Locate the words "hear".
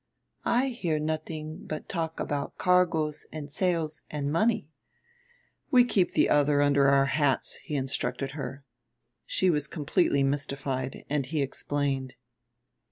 0.69-0.97